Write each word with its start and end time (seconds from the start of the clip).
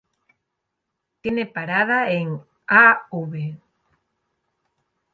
Tiene 1.21 1.45
parada 1.45 2.09
en: 2.11 2.41
Av. 2.65 3.01